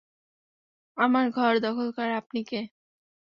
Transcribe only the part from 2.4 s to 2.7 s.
কে?